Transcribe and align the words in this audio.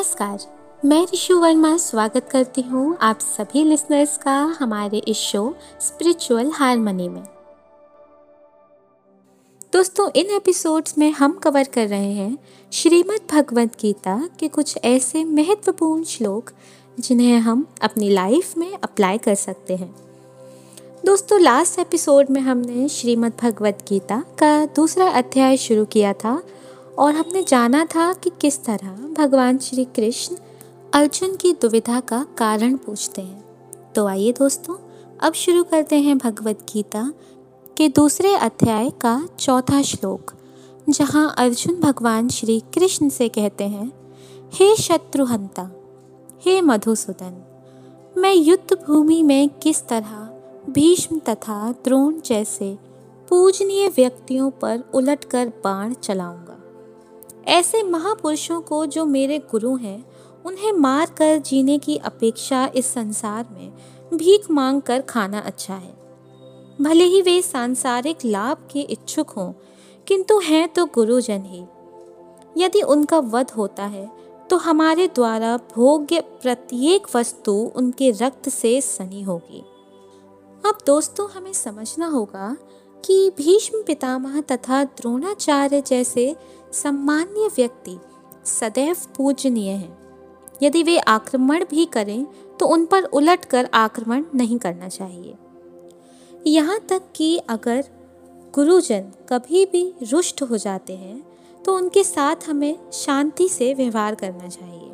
नमस्कार, 0.00 0.38
मैं 0.84 1.02
ऋषु 1.12 1.34
वर्मा 1.40 1.76
स्वागत 1.76 2.28
करती 2.30 2.62
हूँ 2.62 2.96
आप 3.00 3.18
सभी 3.20 3.64
लिसनर्स 3.64 4.16
का 4.18 4.34
हमारे 4.58 4.98
इस 4.98 5.16
शो 5.16 5.42
स्पिरिचुअल 5.80 6.50
हारमोनी 6.50 7.08
में। 7.08 7.22
दोस्तों, 9.72 10.08
इन 10.16 10.30
एपिसोड्स 10.30 10.96
में 10.98 11.10
हम 11.12 11.32
कवर 11.32 11.64
कर 11.64 11.88
रहे 11.88 12.12
हैं 12.12 12.38
श्रीमद् 12.72 13.30
भगवद 13.32 13.70
गीता 13.80 14.16
के 14.40 14.48
कुछ 14.48 14.76
ऐसे 14.84 15.24
महत्वपूर्ण 15.24 16.04
श्लोक, 16.04 16.50
जिन्हें 17.00 17.38
हम 17.38 17.66
अपनी 17.82 18.08
लाइफ 18.08 18.56
में 18.56 18.72
अप्लाई 18.84 19.18
कर 19.18 19.34
सकते 19.34 19.76
हैं। 19.76 19.94
दोस्तों 21.06 21.40
लास्ट 21.40 21.78
एपिसोड 21.78 22.30
में 22.30 22.40
हमने 22.40 22.88
श्रीमद् 22.88 23.40
भगवद 23.42 23.84
गीता 23.88 24.22
का 24.38 24.64
दूसरा 24.66 25.08
अध्याय 25.10 25.56
शुरू 25.56 25.84
किया 25.84 26.12
था 26.14 26.40
और 27.00 27.14
हमने 27.14 27.42
जाना 27.42 27.84
था 27.84 28.12
कि 28.12 28.30
किस 28.40 28.64
तरह 28.64 28.90
भगवान 29.18 29.58
श्री 29.58 29.84
कृष्ण 29.84 30.36
अर्जुन 30.94 31.36
की 31.36 31.52
दुविधा 31.52 32.00
का 32.00 32.26
कारण 32.38 32.76
पूछते 32.76 33.22
हैं। 33.22 33.44
तो 33.94 34.06
आइए 34.06 34.32
दोस्तों, 34.32 34.74
अब 35.20 35.32
शुरू 35.32 35.62
करते 35.62 36.00
हैं 36.00 36.18
भगवत 36.18 36.58
गीता 36.72 37.12
के 37.76 37.88
दूसरे 37.88 38.34
अध्याय 38.34 38.90
का 38.90 39.28
चौथा 39.38 39.82
श्लोक, 39.82 40.32
जहाँ 40.88 41.34
अर्जुन 41.38 41.80
भगवान 41.80 42.28
श्री 42.28 42.60
कृष्ण 42.74 43.08
से 43.08 43.28
कहते 43.28 43.64
हैं, 43.64 43.92
हे 44.54 44.76
शत्रुहंता, 44.76 45.70
हे 46.40 46.60
मधुसूदन, 46.60 47.42
मैं 48.16 48.34
युद्ध 48.34 48.78
भूमि 48.86 49.22
में 49.22 49.48
किस 49.48 49.88
तरह 49.88 50.16
भीष्म 50.70 51.18
तथा 51.18 51.74
द्रोण 51.84 52.20
जैसे 52.20 52.78
पूजनीय 53.28 53.88
व्यक्तियों 53.88 54.50
पर 54.50 54.82
उलटकर 54.94 55.48
बाण 55.48 55.92
चलाऊँगा? 55.92 56.49
ऐसे 57.50 57.82
महापुरुषों 57.82 58.60
को 58.60 58.84
जो 58.86 59.04
मेरे 59.04 59.38
गुरु 59.50 59.74
हैं, 59.76 60.04
उन्हें 60.44 60.72
मार 60.72 61.10
कर 61.10 61.38
जीने 61.38 61.78
की 61.78 61.96
अपेक्षा 61.96 62.70
इस 62.74 62.86
संसार 62.86 63.46
में 63.50 63.72
भीख 64.14 64.50
मांग 64.50 64.80
कर 64.82 65.00
खाना 65.00 65.38
अच्छा 65.40 65.74
है। 65.74 65.94
भले 66.80 67.04
ही 67.04 67.20
वे 67.22 67.40
सांसारिक 67.42 68.24
लाभ 68.24 68.68
के 68.72 68.80
इच्छुक 68.80 69.30
हों, 69.30 69.52
किंतु 70.06 70.38
हैं 70.38 70.68
तो 70.68 70.86
गुरुजन 70.86 71.42
ही। 71.42 71.64
यदि 72.56 72.82
उनका 72.82 73.18
वध 73.18 73.50
होता 73.50 73.86
है 73.86 74.08
तो 74.50 74.56
हमारे 74.56 75.06
द्वारा 75.06 75.56
भोग्य 75.74 76.20
प्रत्येक 76.42 77.06
वस्तु 77.16 77.52
उनके 77.76 78.10
रक्त 78.10 78.48
से 78.48 78.80
सनी 78.80 79.22
होगी। 79.22 79.64
अब 80.64 80.78
दोस्तों, 80.86 81.28
हमें 81.30 81.52
समझना 81.52 82.06
होगा 82.06 82.56
कि 83.04 83.30
भीष्म 83.38 83.82
पितामह 83.82 84.40
तथा 84.42 84.82
द्रोणाचार्य 84.84 85.80
जैसे 85.80 86.34
सम्मान्य 86.72 87.48
व्यक्ति 87.56 87.98
सदैव 88.44 88.96
पूजनीय 89.16 89.70
हैं। 89.70 89.98
यदि 90.62 90.82
वे 90.82 90.98
आक्रमण 90.98 91.64
भी 91.64 91.84
करें 91.86 92.26
तो 92.60 92.66
उन 92.66 92.84
पर 92.86 93.04
उलट 93.04 93.44
कर 93.44 93.68
आक्रमण 93.74 94.24
नहीं 94.34 94.58
करना 94.58 94.88
चाहिए। 94.88 95.34
यहाँ 96.46 96.78
तक 96.88 97.02
कि 97.16 97.36
अगर 97.48 97.84
गुरुजन 98.54 99.10
कभी 99.28 99.64
भी 99.66 99.82
रुष्ट 100.02 100.42
हो 100.42 100.56
जाते 100.56 100.96
हैं 100.96 101.22
तो 101.64 101.74
उनके 101.76 102.04
साथ 102.04 102.48
हमें 102.48 102.90
शांति 102.92 103.48
से 103.48 103.72
व्यवहार 103.74 104.14
करना 104.14 104.48
चाहिए। 104.48 104.88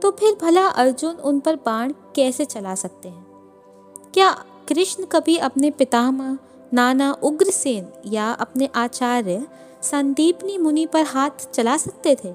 तो 0.00 0.10
फिर 0.10 0.36
भला 0.42 0.66
अर्जुन 0.66 1.14
उन 1.14 1.40
पर 1.40 1.56
बाण 1.56 1.92
कैसे 2.16 2.44
चला 2.44 2.74
सकते 2.74 3.08
हैं? 3.08 3.26
क्या 4.14 4.30
कृष्ण 4.68 5.04
कभी 5.04 5.36
अपने 5.38 5.70
पितामह, 5.70 6.36
नाना 6.72 7.12
उग्रसेन 7.12 7.86
या 8.06 8.30
अपने 8.32 8.68
आचार्य 8.74 9.46
संदीपनी 9.82 10.58
मुनि 10.58 10.86
पर 10.86 11.04
हाथ 11.04 11.50
चला 11.54 11.76
सकते 11.76 12.14
थे? 12.14 12.32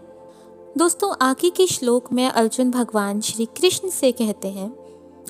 दोस्तों, 0.77 1.13
आगे 1.21 1.49
के 1.49 1.67
श्लोक 1.67 2.11
में 2.13 2.27
अर्जुन 2.27 2.71
भगवान 2.71 3.21
श्री 3.21 3.45
कृष्ण 3.57 3.89
से 3.89 4.11
कहते 4.11 4.47
हैं, 4.47 4.69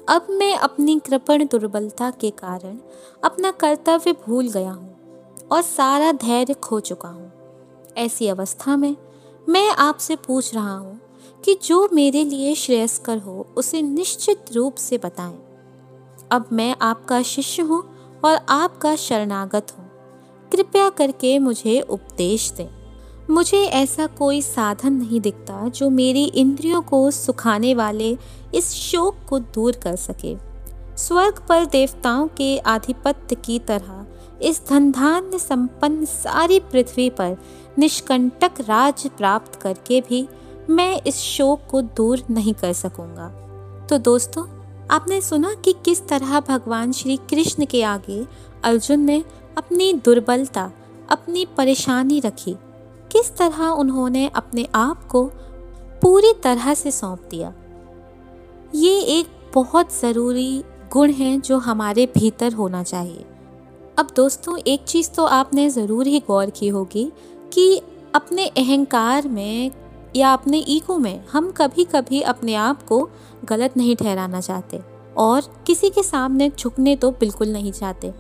अब 0.10 0.28
मैं 0.30 0.56
अपनी 0.58 1.00
कृपण 1.00 1.46
दुर्बलता 1.46 2.10
के 2.12 2.30
कारण 2.30 2.78
अपना 3.24 3.52
कर्तव्य 3.52 4.14
भूल 4.26 4.50
गया 4.50 4.72
हूँ 4.72 5.48
और 5.52 5.62
सारा 5.62 6.12
धैर्य 6.12 6.54
खो 6.54 6.80
चुका 6.80 7.10
हूँ। 7.10 7.32
ऐसी 7.98 8.28
अवस्था 8.28 8.76
में 8.78 8.96
मैं 9.50 9.70
आपसे 9.70 10.16
पूछ 10.16 10.54
रहा 10.56 10.78
हूँ 10.78 11.00
कि 11.44 11.54
जो 11.64 11.88
मेरे 11.94 12.24
लिए 12.24 12.54
श्रेयस्कर 12.56 13.18
हो, 13.18 13.48
उसे 13.58 13.82
निश्चित 13.82 14.52
रूप 14.52 14.76
से 14.76 14.98
बताएँ। 14.98 15.38
अब 16.32 16.50
मैं 16.52 16.76
आपका 16.82 17.22
शिष्य 17.22 17.62
हूँ 17.62 17.84
और 18.26 18.40
आपका 18.50 18.96
शरणागत 18.96 19.72
हूँ। 19.72 19.83
कृपया 20.56 20.90
करके 20.90 21.40
मुझे 21.40 21.82
उपदेश 21.82 22.52
दें। 22.52 22.68
मुझे 23.30 23.58
ऐसा 23.58 24.08
कोई 24.08 24.42
साधन 24.42 24.94
नहीं 24.94 25.22
दिखता 25.22 25.68
जो 25.68 25.90
मेरी 25.90 26.24
इंद्रियों 26.24 26.82
को 26.82 27.12
सुखाने 27.12 27.74
वाले 27.74 28.18
इस 28.56 28.72
शोक 28.72 29.16
को 29.30 29.40
दूर 29.40 29.76
कर 29.76 29.96
सके। 29.96 30.36
स्वर्ग 30.98 31.46
पर 31.50 31.66
देवताओं 31.66 32.28
के 32.28 32.58
आधिपत्य 32.58 33.36
की 33.36 33.60
तरह 33.60 34.06
इस 34.42 34.62
धनधान्य 34.70 35.40
संपन्न 35.40 36.06
सारी 36.06 36.60
पृथ्वी 36.60 37.10
पर 37.10 37.38
निष्कंटक 37.78 38.52
राज 38.62 39.08
प्राप्त 39.08 39.56
करके 39.62 40.02
भी 40.02 40.28
मैं 40.70 41.02
इस 41.08 41.16
शोक 41.16 41.62
को 41.72 41.82
दूर 41.82 42.24
नहीं 42.30 42.54
कर 42.54 42.74
सकूँगा। 42.74 43.28
तो 43.90 43.98
दोस्तों, 43.98 44.44
आपने 44.92 45.22
सुना 45.22 45.54
कि 45.54 45.74
किस 45.86 46.08
तरह 46.08 46.40
भगवान 46.40 46.92
श्री 46.92 47.18
कृष्ण 47.18 47.66
के 47.66 47.84
आगे 47.84 48.26
अर्जुन 48.64 49.00
ने 49.00 49.24
अपनी 49.58 49.92
दुर्बलता, 49.96 50.72
अपनी 51.10 51.46
परेशानी 51.58 52.20
रखी। 52.20 52.56
किस 53.12 53.36
तरह 53.38 53.66
उन्होंने 53.66 54.28
अपने 54.28 54.68
आप 54.76 55.04
को 55.04 55.24
पूरी 56.02 56.34
तरह 56.34 56.74
से 56.74 56.92
सौंप 56.92 57.28
दिया? 57.32 57.54
ये 58.76 59.00
एक 59.12 59.28
बहुत 59.54 59.94
ज़रूरी 59.94 60.64
गुण 60.94 61.12
है 61.12 61.40
जो 61.40 61.58
हमारे 61.58 62.06
भीतर 62.18 62.54
होना 62.54 62.84
चाहिए। 62.84 63.26
अब 63.98 64.08
दोस्तों, 64.16 64.58
एक 64.58 64.84
चीज़ 64.84 65.10
तो 65.12 65.26
आपने 65.26 65.70
ज़रूर 65.70 66.08
ही 66.08 66.20
गौर 66.20 66.50
की 66.50 66.68
होगी 66.68 67.12
कि 67.54 67.82
अपने 68.16 68.48
अहंकार 68.48 69.28
में 69.28 69.72
या 70.16 70.34
अपने 70.34 70.58
ईगो 70.58 70.98
में 70.98 71.24
हम 71.32 71.52
कभी 71.52 71.84
कभी 71.86 72.22
अपने 72.22 72.56
आप 72.56 72.84
को 72.84 73.08
गलत 73.46 73.78
नहीं 73.78 73.96
ठहराना 73.96 74.42
चाहते 74.42 74.82
और 75.18 75.42
किसी 75.68 75.90
के 75.90 76.04
सामने 76.04 76.50
झुकने 76.50 76.96
तो 76.96 77.12
बिल्कुल 77.12 77.50
नहीं 77.50 77.72
चाहते। 77.72 78.14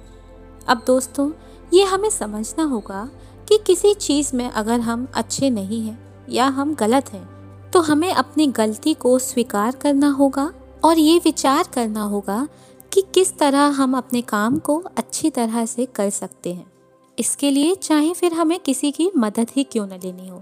अब 0.67 0.83
दोस्तों, 0.87 1.31
ये 1.73 1.83
हमें 1.83 2.09
समझना 2.09 2.63
होगा 2.63 3.09
कि 3.49 3.57
किसी 3.57 3.93
चीज़ 3.93 4.35
में 4.35 4.49
अगर 4.49 4.79
हम 4.79 5.07
अच्छे 5.15 5.49
नहीं 5.49 5.81
हैं 5.81 6.25
या 6.29 6.45
हम 6.47 6.73
गलत 6.75 7.13
हैं 7.13 7.31
तो 7.71 7.81
हमें 7.81 8.11
अपनी 8.11 8.47
गलती 8.47 8.93
को 8.93 9.17
स्वीकार 9.19 9.75
करना 9.75 10.09
होगा 10.09 10.51
और 10.83 10.99
ये 10.99 11.17
विचार 11.17 11.67
करना 11.73 12.01
होगा 12.01 12.47
कि 12.91 13.01
किस 13.13 13.37
तरह 13.37 13.65
हम 13.71 13.97
अपने 13.97 14.21
काम 14.21 14.57
को 14.59 14.77
अच्छी 14.97 15.29
तरह 15.29 15.65
से 15.65 15.85
कर 15.85 16.09
सकते 16.09 16.53
हैं। 16.53 16.71
इसके 17.17 17.49
लिए 17.49 17.75
चाहे 17.75 18.13
फिर 18.13 18.33
हमें 18.33 18.59
किसी 18.59 18.91
की 18.91 19.09
मदद 19.17 19.47
ही 19.55 19.63
क्यों 19.63 19.85
न 19.87 19.99
लेनी 20.03 20.27
हो। 20.27 20.37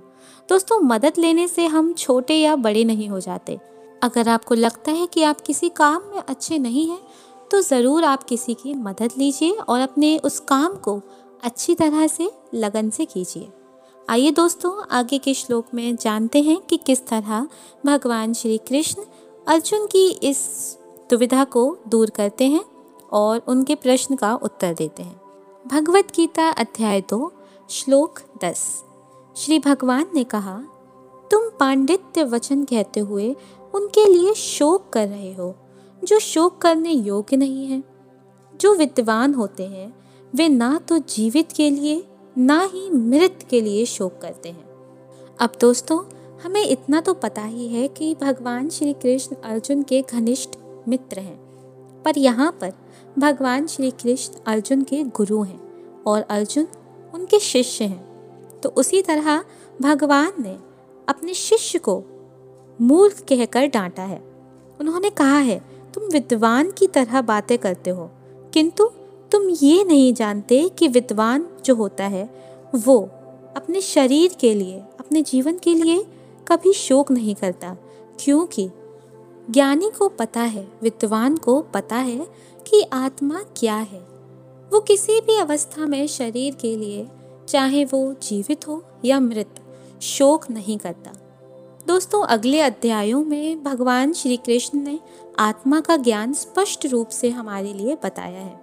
दोस्तों, 0.50 0.80
मदद 0.80 1.14
लेने 1.18 1.48
से 1.48 1.66
हम 1.68 1.94
छोटे 1.94 2.36
या 2.36 2.56
बड़े 2.56 2.84
नहीं 2.84 3.10
हो 3.10 3.20
जाते। 3.20 3.60
अगर 4.04 4.30
आपको 4.30 4.56
लगता 4.56 4.92
है 4.92 5.06
कि 5.06 5.24
आप 5.24 5.42
किसी 5.42 5.70
काम 5.70 6.02
में 6.14 6.22
अच्छे 6.22 6.58
नहीं 6.58 6.90
हैं 6.90 7.00
तो 7.52 7.62
ज़रूर 7.62 8.04
आप 8.04 8.24
किसी 8.24 8.54
की 8.54 8.74
मदद 8.74 9.12
लीजिए 9.18 9.52
और 9.52 9.80
अपने 9.80 10.18
उस 10.18 10.40
काम 10.40 10.76
को 10.76 11.02
अच्छी 11.44 11.74
तरह 11.76 12.06
से 12.08 12.30
लगन 12.54 12.90
से 12.90 13.06
कीजिए। 13.06 13.48
आइए 14.10 14.32
दोस्तों, 14.32 14.72
आगे 14.92 15.18
के 15.18 15.34
श्लोक 15.34 15.74
में 15.74 15.96
जानते 15.96 16.42
हैं 16.42 16.60
कि 16.62 16.78
किस 16.78 17.06
तरह 17.08 17.48
भगवान 17.86 18.34
श्री 18.34 18.58
कृष्ण 18.58 19.04
अर्जुन 19.48 19.86
की 19.86 20.08
इस 20.10 20.78
दुविधा 21.10 21.44
को 21.44 21.78
दूर 21.88 22.10
करते 22.10 22.48
हैं 22.48 22.64
और 23.12 23.42
उनके 23.48 23.76
प्रश्न 23.76 24.16
का 24.16 24.34
उत्तर 24.36 24.74
देते 24.74 25.04
हैं। 25.04 25.20
भगवत 25.66 26.12
गीता 26.16 26.50
अध्याय 26.50 27.02
दो, 27.02 27.32
श्लोक 27.70 28.20
दस। 28.44 28.64
श्री 29.36 29.60
भगवान 29.60 30.06
ने 30.14 30.24
कहा, 30.24 30.58
तुम 31.32 31.50
पांडित्य 31.60 32.24
वचन 32.24 32.64
कहते 32.64 33.00
हुए 33.00 33.36
उनके 33.74 34.06
लिए 34.06 34.34
शोक 34.34 34.90
कर 34.90 35.08
रहे 35.08 35.34
हो। 35.34 35.56
जो 36.04 36.20
शोक 36.20 36.58
करने 36.58 36.92
योग्य 36.92 37.38
नहीं 37.38 37.68
है, 37.68 37.84
जो 38.56 38.76
विद्वान 38.76 39.34
होते 39.34 39.64
हैं, 39.64 39.94
वे 40.36 40.50
ना 40.50 40.80
तो 40.88 40.98
जीवित 40.98 41.52
के 41.52 41.70
लिए, 41.70 42.08
ना 42.38 42.70
ही 42.74 42.92
मृत 42.92 43.40
के 43.50 43.62
लिए 43.62 43.86
शोक 43.86 44.20
करते 44.22 44.50
हैं। 44.50 44.70
अब 45.40 45.52
दोस्तों, 45.62 46.04
हमें 46.46 46.66
इतना 46.66 47.02
तो 47.02 47.14
पता 47.14 47.42
ही 47.42 47.68
है 47.68 47.88
कि 47.88 48.16
भगवान 48.16 48.70
श्री 48.70 48.94
कृष्ण 48.94 49.36
अर्जुन 49.36 49.84
के 49.84 50.02
घनिष्ठ 50.02 50.50
मित्र 50.88 51.20
हैं। 51.20 51.52
पर 52.06 52.18
यहाँ 52.18 52.58
पर 52.62 52.74
भगवान 53.20 53.68
श्री 53.68 53.92
कृष्ण 53.92 54.34
अर्जुन 54.48 54.84
के 54.84 55.04
गुरु 55.04 55.42
हैं 55.42 55.62
और 56.04 56.22
अर्जुन 56.22 56.68
उनके 57.14 57.40
शिष्य 57.40 57.86
हैं। 57.86 58.12
तो 58.60 58.70
उसी 58.70 59.02
तरह 59.02 59.44
भगवान 59.82 60.34
ने 60.40 60.58
अपने 61.10 61.34
शिष्य 61.34 61.80
को 61.80 62.04
मूर्ख 62.82 63.24
कहकर 63.30 63.66
डांटा 63.66 64.04
है। 64.04 64.24
उन्होंने 64.80 65.10
कहा 65.10 65.38
है 65.38 65.71
तुम 65.94 66.04
विद्वान 66.04 66.72
की 66.72 66.88
तरह 66.88 67.22
बातें 67.22 67.58
करते 67.58 67.90
हो। 67.90 68.10
किंतु 68.54 68.90
तुम 69.32 69.50
ये 69.50 69.84
नहीं 69.84 70.14
जानते 70.14 70.70
कि 70.70 70.88
विद्वान 70.88 71.48
जो 71.66 71.76
होता 71.76 72.04
है, 72.04 72.30
वो 72.76 73.10
अपने 73.58 73.82
शरीर 73.82 74.34
के 74.40 74.54
लिए, 74.54 74.80
अपने 75.00 75.22
जीवन 75.22 75.58
के 75.58 75.74
लिए 75.74 76.06
कभी 76.48 76.74
शोक 76.74 77.12
नहीं 77.12 77.36
करता। 77.36 77.78
क्योंकि 78.20 78.70
ज्ञानी 79.52 79.90
को 79.90 80.10
पता 80.10 80.40
है, 80.40 80.68
विद्वान 80.82 81.38
को 81.38 81.62
पता 81.62 81.96
है 81.96 82.28
कि 82.68 82.82
आत्मा 82.94 83.44
क्या 83.58 83.76
है। 83.76 84.00
वो 84.74 84.80
किसी 84.80 85.22
भी 85.22 85.38
अवस्था 85.38 85.86
में 85.86 86.08
शरीर 86.08 86.56
के 86.56 86.78
लिए, 86.78 87.08
चाहे 87.48 87.86
वो 87.86 88.14
जीवित 88.24 88.68
हो 88.68 88.84
या 89.06 89.20
मृत, 89.20 89.56
शोक 90.02 90.52
नहीं 90.52 90.78
करता। 90.78 91.12
दोस्तों, 91.88 92.24
अगले 92.24 92.62
अध्यायों 92.62 93.26
में 93.26 93.64
भगवान 93.64 94.14
श्री 94.14 94.38
कृष्ण 94.38 94.80
ने 94.80 95.00
आत्मा 95.40 95.82
का 95.82 95.98
ज्ञान 95.98 96.34
स्पष्ट 96.34 96.86
रूप 96.86 97.10
से 97.10 97.30
हमारे 97.30 97.74
लिए 97.74 97.98
बताया 98.04 98.40
है। 98.40 98.62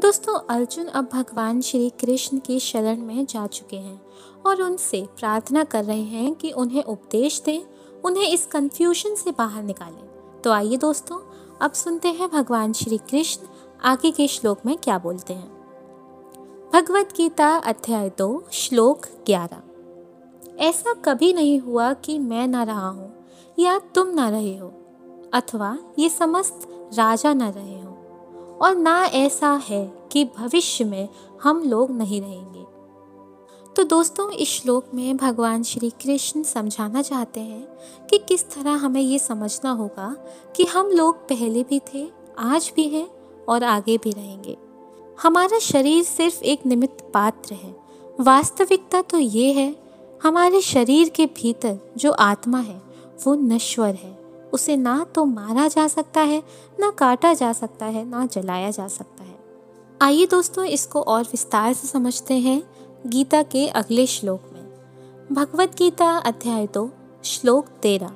दोस्तों, 0.00 0.38
अर्जुन 0.50 0.86
अब 0.86 1.08
भगवान 1.12 1.60
श्री 1.60 1.90
कृष्ण 1.90 2.38
की 2.38 2.60
शरण 2.60 2.98
में 2.98 3.26
जा 3.26 3.46
चुके 3.46 3.76
हैं 3.76 4.02
और 4.46 4.62
उनसे 4.62 5.08
प्रार्थना 5.18 5.64
कर 5.64 5.84
रहे 5.84 6.02
हैं 6.02 6.34
कि 6.34 6.50
उन्हें 6.50 6.84
उपदेश 6.84 7.42
दें, 7.46 7.60
उन्हें 8.04 8.28
इस 8.28 8.46
कंफ्यूजन 8.46 9.14
से 9.14 9.30
बाहर 9.30 9.62
निकालें। 9.62 10.40
तो 10.44 10.50
आइए 10.50 10.76
दोस्तों, 10.76 11.18
अब 11.62 11.72
सुनते 11.72 12.08
हैं 12.08 12.30
भगवान 12.30 12.72
श्री 12.72 12.98
कृष्ण 12.98 13.46
आगे 13.84 14.10
के 14.10 14.28
श्लोक 14.28 14.58
में 14.66 14.76
क्या 14.76 14.98
बोलते 14.98 15.34
हैं। 15.34 15.58
भगवत 16.74 17.08
गीता 17.16 17.48
अध्याय 17.48 18.12
दो, 18.18 18.44
श्लोक 18.52 19.06
ग्यारह। 19.26 19.62
ऐसा 20.58 20.92
कभी 20.94 21.32
नहीं 21.32 21.58
हुआ 21.60 21.92
कि 21.94 22.18
मैं 22.18 22.46
ना 22.48 22.62
रहा 22.62 22.88
हूँ, 22.88 23.12
या 23.58 23.78
तुम 23.78 24.08
ना 24.08 24.28
रहे 24.28 24.56
हो, 24.56 24.72
अथवा 25.34 25.78
ये 25.98 26.08
समस्त 26.08 26.68
राजा 26.94 27.32
न 27.34 27.42
रहे 27.42 27.80
हो। 27.80 28.58
और 28.62 28.76
ना 28.76 29.04
ऐसा 29.04 29.52
है 29.68 29.86
कि 30.12 30.24
भविष्य 30.24 30.84
में 30.84 31.08
हम 31.42 31.62
लोग 31.62 31.90
नहीं 31.90 32.20
रहेंगे। 32.20 32.64
तो 33.76 33.84
दोस्तों, 33.84 34.30
इस 34.30 34.48
श्लोक 34.48 34.84
में 34.94 35.16
भगवान 35.16 35.62
श्री 35.62 35.90
कृष्ण 35.90 36.42
समझाना 36.42 37.02
चाहते 37.02 37.40
हैं 37.40 37.66
कि 38.10 38.18
किस 38.18 38.50
तरह 38.50 38.70
हमें 38.70 39.00
ये 39.00 39.18
समझना 39.18 39.70
होगा 39.70 40.14
कि 40.56 40.64
हम 40.64 40.86
लोग 40.86 41.16
पहले 41.28 41.62
भी 41.62 41.80
थे, 41.94 42.08
आज 42.38 42.72
भी 42.76 42.88
हैं 42.88 43.08
और 43.48 43.64
आगे 43.64 43.98
भी 43.98 44.10
रहेंगे। 44.10 44.56
हमारा 45.22 45.58
शरीर 45.58 46.02
सिर्फ़ 46.04 46.42
एक 46.42 46.66
निमित्त 46.66 47.10
पात्र 47.14 47.54
है। 47.54 47.76
वास्तविकता 48.20 49.02
तो 49.02 49.18
ये 49.18 49.52
है 49.52 49.87
हमारे 50.22 50.60
शरीर 50.60 51.08
के 51.08 51.26
भीतर 51.26 51.78
जो 51.96 52.12
आत्मा 52.12 52.58
है, 52.58 52.82
वो 53.24 53.34
नश्वर 53.34 53.94
है। 53.94 54.18
उसे 54.52 54.76
ना 54.76 55.06
तो 55.14 55.24
मारा 55.24 55.68
जा 55.68 55.88
सकता 55.88 56.20
है, 56.20 56.42
ना 56.80 56.90
काटा 56.90 57.34
जा 57.34 57.52
सकता 57.52 57.86
है, 57.86 58.08
ना 58.08 58.26
जलाया 58.26 58.70
जा 58.70 58.88
सकता 58.88 59.24
है। 59.24 59.38
आइए 60.02 60.26
दोस्तों, 60.26 60.64
इसको 60.64 61.00
और 61.00 61.22
विस्तार 61.22 61.72
से 61.72 61.88
समझते 61.88 62.34
हैं 62.34 62.62
गीता 63.06 63.42
के 63.42 63.68
अगले 63.68 64.06
श्लोक 64.06 64.40
में। 64.52 64.68
भगवत 65.32 65.76
गीता 65.78 66.16
अध्याय 66.16 66.68
दो, 66.74 66.90
श्लोक 67.24 67.66
तेरह। 67.66 68.10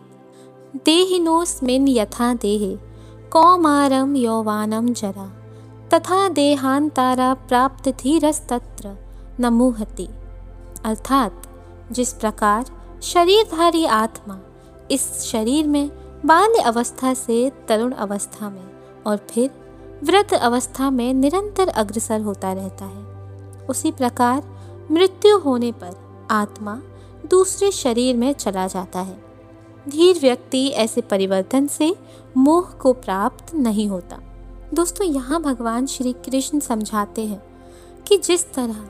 देहिनोस्मिन 0.85 1.89
यथा 1.89 2.35
देहे 2.35 2.77
कौमारम 3.31 4.17
यौवानम 4.17 4.93
जरा। 4.93 5.39
तथा 5.95 6.29
देहांतारा 6.29 7.35
प्राप्त 7.35 7.89
धीरस्तत्र 7.89 8.97
नमुहति। 9.41 10.09
अर्थात 10.85 11.42
जिस 11.93 12.13
प्रकार 12.13 12.65
शरीरधारी 13.03 13.85
आत्मा 13.87 14.41
इस 14.91 15.23
शरीर 15.23 15.67
में 15.67 15.91
बाल्य 16.27 16.61
अवस्था 16.61 17.15
से 17.15 17.53
तरुण 17.69 17.93
अवस्था 17.93 18.51
में 18.51 18.71
और 19.07 19.17
फिर 19.31 19.51
वृद्ध 20.05 20.35
अवस्था 20.35 20.91
में 20.91 21.15
निरंतर 21.15 21.69
अग्रसर 21.69 22.21
होता 22.21 22.53
रहता 22.53 22.85
है। 22.85 23.05
उसी 23.67 23.91
प्रकार 23.93 24.43
मृत्यु 24.91 25.39
होने 25.39 25.73
पर 25.73 25.97
आत्मा 26.31 26.83
दूसरे 27.31 27.71
शरीर 27.71 28.17
में 28.17 28.33
चला 28.33 28.67
जाता 28.67 29.01
है। 29.01 29.23
धीर 29.89 30.19
व्यक्ति 30.21 30.69
ऐसे 30.69 31.01
परिवर्तन 31.01 31.67
से 31.67 31.97
मोह 32.37 32.63
को 32.63 32.93
प्राप्त 32.93 33.55
नहीं 33.55 33.89
होता। 33.89 34.19
दोस्तों, 34.75 35.07
यहाँ 35.07 35.43
भगवान 35.43 35.87
श्री 35.87 36.13
कृष्ण 36.13 36.61
समझाते 36.61 37.27
हैं 37.27 37.43
कि 38.07 38.17
जिस 38.17 38.53
तरह 38.53 38.89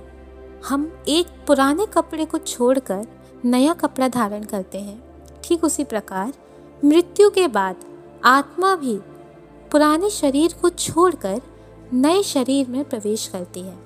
हम 0.69 0.91
एक 1.09 1.27
पुराने 1.47 1.87
कपड़े 1.87 2.25
को 2.25 2.39
छोड़कर 2.39 3.07
नया 3.45 3.73
कपड़ा 3.73 4.09
धारण 4.09 4.45
करते 4.45 4.81
हैं। 4.81 5.03
ठीक 5.45 5.65
उसी 5.65 5.85
प्रकार, 5.85 6.33
मृत्यु 6.85 7.31
के 7.31 7.47
बाद 7.49 7.77
आत्मा 8.25 8.75
भी 8.77 8.97
पुराने 9.71 10.11
शरीर 10.11 10.55
को 10.63 10.69
छोड़कर 10.69 11.41
नए 11.93 12.23
शरीर 12.23 12.69
में 12.69 12.85
प्रवेश 12.85 13.27
करती 13.29 13.61
है। 13.61 13.77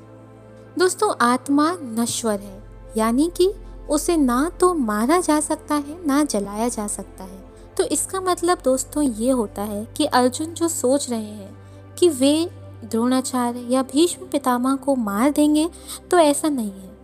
दोस्तों, 0.78 1.12
आत्मा 1.20 1.76
नश्वर 1.82 2.40
है, 2.40 2.62
यानी 2.96 3.30
कि 3.36 3.52
उसे 3.90 4.16
ना 4.16 4.50
तो 4.60 4.74
मारा 4.74 5.20
जा 5.20 5.40
सकता 5.40 5.74
है, 5.74 6.06
ना 6.06 6.22
जलाया 6.24 6.68
जा 6.68 6.86
सकता 6.86 7.24
है। 7.24 7.44
तो 7.76 7.84
इसका 7.84 8.20
मतलब 8.20 8.58
दोस्तों 8.64 9.02
ये 9.02 9.30
होता 9.30 9.62
है 9.62 9.84
कि 9.96 10.04
अर्जुन 10.04 10.46
जो 10.46 10.68
सोच 10.68 11.10
रहे 11.10 11.20
हैं 11.20 11.94
कि 11.94 12.08
वे 12.08 12.48
द्रोणाचार्य 12.84 13.58
या 13.58 13.82
भीष्म 13.82 14.26
पितामह 14.26 14.76
को 14.76 14.94
मार 14.94 15.30
देंगे 15.30 15.70
तो 16.10 16.18
ऐसा 16.18 16.48
नहीं 16.48 16.70
है। 16.70 16.98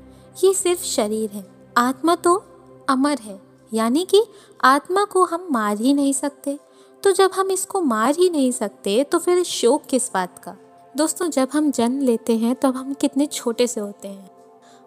ये 0.45 0.55
सिर्फ़ 0.55 0.85
शरीर 0.85 1.31
है। 1.31 1.51
आत्मा 1.77 2.15
तो 2.15 2.45
अमर 2.89 3.19
है। 3.19 3.43
यानी 3.75 4.05
कि 4.05 4.25
आत्मा 4.65 5.05
को 5.05 5.25
हम 5.25 5.49
मार 5.51 5.77
ही 5.77 5.95
नहीं 5.95 6.13
सकते। 6.13 6.59
तो 7.03 7.13
जब 7.13 7.31
हम 7.35 7.51
इसको 7.51 7.81
मार 7.81 8.15
ही 8.15 8.31
नहीं 8.31 8.53
सकते 8.53 9.05
तो 9.05 9.19
फिर 9.19 9.43
शोक 9.43 9.83
किस 9.83 10.13
बात 10.15 10.39
का? 10.39 10.57
दोस्तों, 10.97 11.31
जब 11.31 11.49
हम 11.53 11.71
जन्म 11.71 12.01
लेते 12.01 12.37
हैं, 12.37 12.57
तब 12.57 12.77
हम 12.77 12.95
कितने 12.95 13.27
छोटे 13.27 13.67
से 13.67 13.81
होते 13.81 14.09
हैं। 14.09 14.31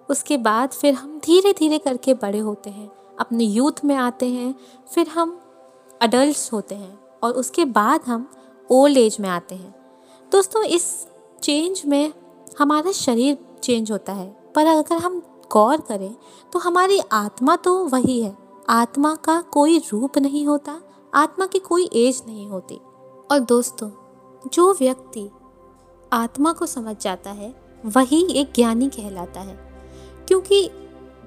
उसके 0.10 0.38
बाद 0.38 0.70
फिर 0.70 0.94
हम 0.94 1.20
धीरे 1.26 1.54
धीरे 1.54 1.78
करके 1.78 2.14
बड़े 2.14 2.40
होते 2.40 2.70
हैं। 2.70 2.92
अपने 3.20 3.44
यूथ 3.44 3.72
में 3.86 3.96
आते 3.96 4.26
हैं, 4.26 4.56
फिर 4.94 5.08
हम 5.08 5.40
अडल्ट 6.02 6.50
होते 6.54 6.76
हैं। 6.76 7.00
और 7.24 7.32
उसके 7.32 7.66
बाद 7.66 8.02
हम 8.02 8.32
ओल्ड 8.72 8.98
एज 8.98 9.18
में 9.20 9.30
आते 9.30 9.56
हैं। 9.56 9.85
दोस्तों, 10.31 10.63
इस 10.63 11.07
चेंज 11.44 11.81
में 11.86 12.13
हमारा 12.60 12.92
शरीर 12.92 13.38
चेंज 13.63 13.92
होता 13.92 14.13
है। 14.13 14.51
पर 14.56 14.66
अगर 14.66 14.95
हम 14.95 15.19
गौर 15.51 15.81
करें 15.81 16.16
तो 16.54 16.60
हमारी 16.60 17.00
आत्मा 17.12 17.56
तो 17.56 17.86
वही 17.86 18.22
है। 18.22 18.38
आत्मा 18.69 19.16
का 19.16 19.42
कोई 19.42 19.80
रूप 19.80 20.18
नहीं 20.18 20.45
होता, 20.48 20.81
आत्मा 21.13 21.45
की 21.45 21.60
कोई 21.60 21.89
एज 21.94 22.22
नहीं 22.27 22.48
होती। 22.48 22.75
और 23.31 23.39
दोस्तों, 23.39 23.89
जो 24.54 24.74
व्यक्ति 24.74 25.30
आत्मा 26.13 26.54
को 26.54 26.66
समझ 26.66 26.95
जाता 27.01 27.30
है, 27.30 27.80
वही 27.86 28.25
एक 28.31 28.51
ज्ञानी 28.56 28.88
कहलाता 28.88 29.39
है। 29.39 29.56
क्योंकि 30.27 30.69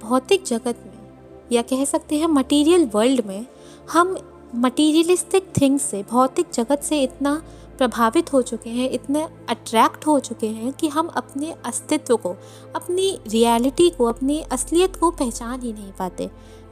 भौतिक 0.02 0.44
जगत 0.44 0.76
में, 0.86 1.18
या 1.52 1.62
कह 1.62 1.84
सकते 1.84 2.16
हैं 2.16 2.26
मटेरियल 2.26 2.90
वर्ल्ड 2.94 3.26
में, 3.26 3.46
हम 3.92 4.16
मटीरियलिस्टिक 4.54 5.52
थिंग्स 5.60 5.82
से, 5.82 6.04
भौतिक 6.10 6.46
जगत 6.54 6.80
से 6.82 7.02
इतना 7.02 7.42
प्रभावित 7.78 8.32
हो 8.32 8.42
चुके 8.42 8.70
हैं, 8.70 8.90
इतने 8.90 9.22
अट्रैक्ट 9.48 10.06
हो 10.06 10.18
चुके 10.20 10.46
हैं 10.46 10.72
कि 10.72 10.88
हम 10.88 11.06
अपने 11.06 11.54
अस्तित्व 11.64 12.16
को, 12.16 12.34
अपनी 12.76 13.10
रियलिटी 13.26 13.88
को, 13.90 14.04
अपनी 14.04 14.40
असलियत 14.42 14.96
को 14.96 15.10
पहचान 15.10 15.60
ही 15.60 15.72
नहीं 15.72 15.92
पाते। 15.92 16.30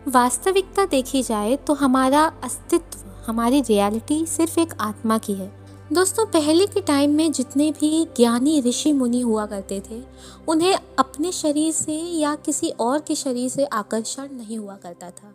वास्तविकता 0.09 0.85
देखी 0.87 1.23
जाए 1.23 1.57
तो 1.57 1.75
हमारा 1.75 2.25
अस्तित्व, 2.45 2.99
हमारी 3.27 3.61
रियलिटी 3.61 4.25
सिर्फ़ 4.27 4.59
एक 4.61 4.75
आत्मा 4.81 5.19
की 5.19 5.33
है। 5.33 5.53
दोस्तों, 5.93 6.25
पहले 6.27 6.67
के 6.67 6.81
टाइम 6.81 7.11
में 7.11 7.33
जितने 7.33 7.71
भी 7.71 8.05
ज्ञानी 8.17 8.61
ऋषि 8.61 8.93
मुनि 8.93 9.21
हुआ 9.21 9.45
करते 9.47 9.81
थे, 9.91 10.03
उन्हें 10.49 10.79
अपने 10.99 11.33
शरीर 11.33 11.73
से 11.73 11.93
या 11.93 12.35
किसी 12.37 12.71
और 12.71 12.99
के 12.99 13.15
शरीर 13.15 13.49
से 13.49 13.65
आकर्षण 13.65 14.29
नहीं 14.33 14.59
हुआ 14.59 14.77
करता 14.77 15.11
था, 15.11 15.33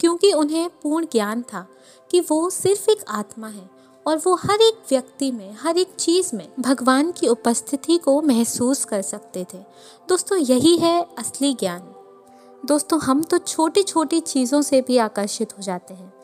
क्योंकि 0.00 0.32
उन्हें 0.32 0.68
पूर्ण 0.82 1.06
ज्ञान 1.12 1.42
था 1.42 1.66
कि 2.10 2.20
वो 2.20 2.48
सिर्फ़ 2.50 2.90
एक 2.90 3.04
आत्मा 3.08 3.48
है। 3.48 3.68
और 4.06 4.18
वो 4.26 4.34
हर 4.34 4.60
एक 4.60 4.82
व्यक्ति 4.90 5.32
में, 5.32 5.56
हर 5.60 5.78
एक 5.78 5.94
चीज़ 5.98 6.36
में 6.36 6.52
भगवान 6.60 7.12
की 7.12 7.26
उपस्थिति 7.26 7.98
को 7.98 8.22
महसूस 8.22 8.84
कर 8.84 9.02
सकते 9.02 9.46
थे। 9.54 9.58
दोस्तों, 10.08 10.38
यही 10.38 10.76
है 10.76 11.06
असली 11.18 11.54
ज्ञान। 11.54 11.94
दोस्तों, 12.66 13.00
हम 13.00 13.22
तो 13.22 13.38
छोटी 13.38 13.82
छोटी 13.82 14.20
चीज़ों 14.20 14.62
से 14.62 14.82
भी 14.82 14.98
आकर्षित 14.98 15.52
हो 15.52 15.62
जाते 15.62 15.94
हैं। 15.94 16.14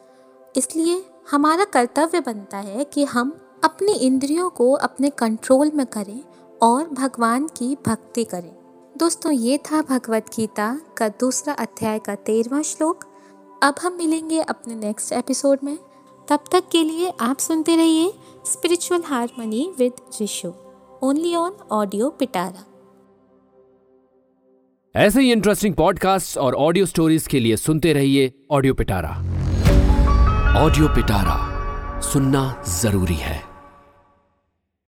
इसलिए 0.57 1.07
हमारा 1.31 1.65
कर्तव्य 1.65 2.21
बनता 2.21 2.59
है 2.59 2.85
कि 2.85 3.05
हम 3.05 3.41
अपनी 3.65 3.93
इंद्रियों 3.93 4.51
को 4.51 4.73
अपने 4.73 5.11
कंट्रोल 5.11 5.71
में 5.75 5.87
करें 5.87 6.25
और 6.63 6.89
भगवान 6.89 7.47
की 7.47 7.77
भक्ति 7.87 8.25
करें। 8.25 8.57
दोस्तों, 8.97 9.33
ये 9.33 9.59
था 9.59 9.83
भगवत 9.83 10.27
गीता 10.37 10.81
का 10.97 11.09
दूसरा 11.09 11.55
अध्याय 11.55 11.99
का 11.99 12.15
तेरवा 12.15 12.63
श्लोक। 12.63 13.05
अब 13.63 13.75
हम 13.83 13.93
मिलेंगे 13.93 14.41
अपने 14.41 14.75
नेक्स्ट 14.75 15.13
एपिसोड 15.13 15.59
में। 15.65 15.79
तब 16.29 16.45
तक 16.53 16.65
के 16.73 16.83
लिए 16.83 17.13
आप 17.21 17.39
सुनते 17.39 17.77
रहिए 17.77 18.13
spiritual 18.47 19.03
harmony 19.07 19.73
with 19.79 19.93
Risho 20.21 20.49
only 21.03 21.35
on 21.35 21.53
audio 21.71 22.11
Pitara 22.11 22.65
ऐसे 24.95 25.21
ही 25.21 25.33
इंटरेस्टिंग 25.33 25.75
पॉडकास्ट 25.75 26.39
और 26.39 26.55
ऑडियो 26.55 26.87
स्टोरीज 26.87 27.27
के 27.27 27.41
लिए 27.41 27.57
सुनते 27.57 27.93
रहिए 27.93 28.33
ऑडियो 28.51 28.75
पिटारा 28.75 29.11
ऑडियो 30.65 30.89
पिटारा 30.89 31.37
सुनना 32.01 32.63
ज़रूरी 32.69 33.15
है। 33.15 33.56